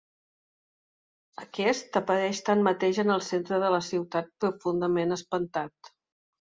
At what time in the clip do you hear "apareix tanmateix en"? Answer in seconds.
2.01-3.15